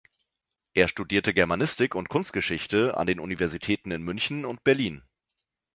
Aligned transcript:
Er 0.73 0.87
studierte 0.87 1.31
Germanistik 1.31 1.93
und 1.93 2.09
Kunstgeschichte 2.09 2.97
an 2.97 3.05
den 3.05 3.19
Universitäten 3.19 3.91
in 3.91 4.01
München 4.01 4.45
und 4.45 4.63
Berlin. 4.63 5.03